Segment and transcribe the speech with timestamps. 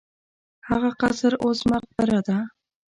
[0.69, 2.37] هغه قصر اوس مقبره ده.